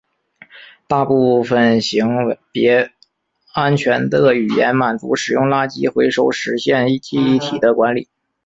[0.87, 2.91] 大部分型别
[3.53, 8.07] 安全的语言满足使用垃圾回收实现记忆体的管理。